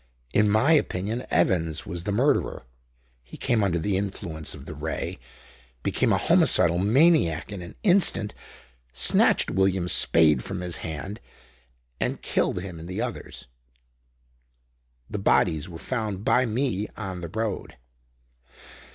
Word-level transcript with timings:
In 0.33 0.49
my 0.49 0.71
opinion 0.71 1.25
Evans 1.29 1.85
was 1.85 2.05
the 2.05 2.11
murderer. 2.11 2.63
He 3.21 3.37
came 3.37 3.63
under 3.63 3.77
the 3.77 3.97
influence 3.97 4.55
of 4.55 4.65
the 4.65 4.73
Ray, 4.73 5.19
became 5.83 6.11
a 6.11 6.17
homicidal 6.17 6.79
maniac 6.79 7.51
in 7.51 7.61
an 7.61 7.75
instant, 7.83 8.33
snatched 8.93 9.51
Williams's 9.51 9.95
spade 9.95 10.43
from 10.43 10.61
his 10.61 10.77
hand 10.77 11.19
and 11.99 12.19
killed 12.23 12.63
him 12.63 12.79
and 12.79 12.89
the 12.89 12.99
others." 12.99 13.45
"The 15.07 15.19
bodies 15.19 15.69
were 15.69 15.77
found 15.77 16.25
by 16.25 16.47
me 16.47 16.87
on 16.97 17.21
the 17.21 17.29
road." 17.29 17.77